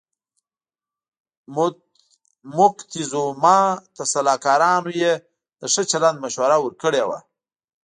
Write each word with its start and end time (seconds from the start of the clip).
موکتیزوما 2.55 3.59
ته 3.95 4.03
سلاکارانو 4.13 4.91
یې 5.01 5.13
د 5.59 5.61
ښه 5.73 5.83
چلند 5.91 6.17
مشوره 6.23 6.57
ورکړې 6.61 7.03
وه. 7.07 7.19